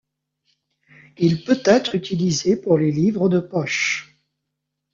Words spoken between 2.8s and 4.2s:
livres de poche.